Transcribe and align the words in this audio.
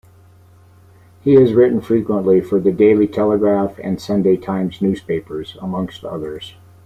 He 1.23 1.35
has 1.35 1.53
written 1.53 1.79
frequently 1.79 2.41
for 2.41 2.59
the 2.59 2.71
"Daily 2.71 3.05
Telegraph" 3.05 3.77
and 3.77 4.01
"Sunday 4.01 4.35
Times" 4.35 4.81
newspapers 4.81 5.57
amongst 5.61 6.03
others. 6.03 6.55